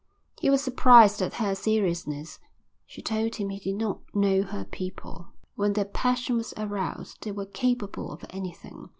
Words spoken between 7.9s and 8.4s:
of